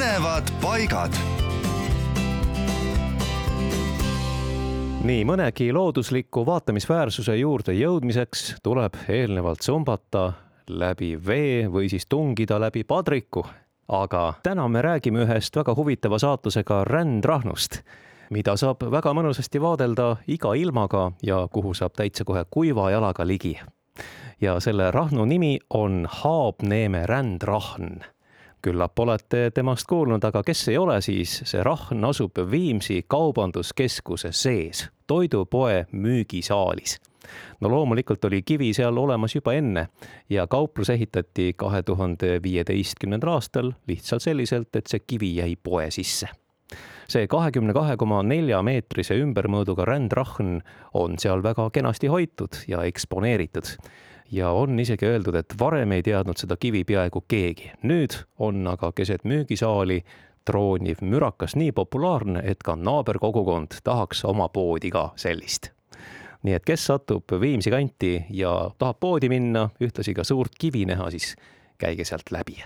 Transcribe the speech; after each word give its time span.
põnevad 0.00 0.48
paigad. 0.62 1.16
nii 5.04 5.24
mõnegi 5.28 5.66
loodusliku 5.76 6.40
vaatamisväärsuse 6.46 7.34
juurde 7.36 7.74
jõudmiseks 7.76 8.62
tuleb 8.64 8.96
eelnevalt 9.08 9.60
sumbata 9.60 10.22
läbi 10.68 11.18
vee 11.26 11.66
või 11.68 11.90
siis 11.92 12.06
tungida 12.08 12.56
läbi 12.60 12.84
padriku. 12.84 13.44
aga 13.88 14.34
täna 14.42 14.68
me 14.68 14.82
räägime 14.82 15.26
ühest 15.26 15.56
väga 15.56 15.74
huvitava 15.74 16.18
saatusega 16.18 16.84
rändrahnust, 16.84 17.82
mida 18.30 18.56
saab 18.56 18.80
väga 18.90 19.12
mõnusasti 19.12 19.60
vaadelda 19.60 20.16
iga 20.26 20.54
ilmaga 20.54 21.12
ja 21.22 21.48
kuhu 21.52 21.74
saab 21.74 21.92
täitsa 21.92 22.24
kohe 22.24 22.44
kuiva 22.50 22.90
jalaga 22.90 23.26
ligi. 23.26 23.60
ja 24.40 24.60
selle 24.60 24.90
rahnu 24.90 25.24
nimi 25.24 25.58
on 25.70 26.06
Haabneeme 26.10 27.06
rändrahn 27.06 28.00
küllap 28.62 28.98
olete 28.98 29.50
temast 29.54 29.86
kuulnud, 29.88 30.24
aga 30.24 30.42
kes 30.46 30.68
ei 30.68 30.78
ole, 30.78 31.00
siis 31.00 31.40
see 31.48 31.62
rahn 31.64 32.04
asub 32.04 32.38
Viimsi 32.50 33.02
kaubanduskeskuse 33.08 34.32
sees, 34.32 34.88
toidupoe 35.06 35.86
müügisaalis. 35.92 36.98
no 37.60 37.68
loomulikult 37.70 38.24
oli 38.24 38.42
kivi 38.42 38.72
seal 38.74 38.96
olemas 38.96 39.34
juba 39.34 39.52
enne 39.52 39.88
ja 40.30 40.46
kauplus 40.46 40.90
ehitati 40.90 41.52
kahe 41.56 41.82
tuhande 41.82 42.40
viieteistkümnendal 42.42 43.34
aastal 43.34 43.72
lihtsalt 43.86 44.22
selliselt, 44.22 44.76
et 44.76 44.86
see 44.86 45.00
kivi 45.06 45.36
jäi 45.36 45.56
poe 45.62 45.90
sisse 45.90 46.28
see 47.10 47.26
kahekümne 47.26 47.74
kahe 47.74 47.96
koma 47.98 48.22
nelja 48.22 48.62
meetrise 48.62 49.16
ümbermõõduga 49.18 49.84
rändrahn 49.88 50.60
on 50.94 51.18
seal 51.18 51.42
väga 51.42 51.70
kenasti 51.74 52.10
hoitud 52.12 52.62
ja 52.70 52.84
eksponeeritud 52.86 53.74
ja 54.30 54.50
on 54.50 54.80
isegi 54.80 55.06
öeldud, 55.06 55.34
et 55.34 55.54
varem 55.60 55.92
ei 55.92 56.02
teadnud 56.02 56.38
seda 56.38 56.56
kivi 56.56 56.84
peaaegu 56.84 57.24
keegi. 57.28 57.72
nüüd 57.82 58.16
on 58.38 58.66
aga 58.66 58.92
keset 58.92 59.24
müügisaali 59.24 60.02
trooniv 60.44 61.02
mürakas 61.02 61.56
nii 61.56 61.72
populaarne, 61.72 62.42
et 62.44 62.62
ka 62.62 62.76
naaberkogukond 62.76 63.80
tahaks 63.84 64.24
oma 64.24 64.48
poodi 64.48 64.90
ka 64.90 65.10
sellist. 65.16 65.70
nii 66.42 66.54
et 66.54 66.64
kes 66.64 66.86
satub 66.86 67.40
Viimsi 67.40 67.70
kanti 67.70 68.24
ja 68.30 68.70
tahab 68.78 69.00
poodi 69.00 69.28
minna, 69.28 69.68
ühtlasi 69.80 70.14
ka 70.14 70.24
suurt 70.24 70.56
kivi 70.58 70.86
näha, 70.86 71.10
siis 71.10 71.36
käige 71.78 72.04
sealt 72.04 72.32
läbi. 72.32 72.64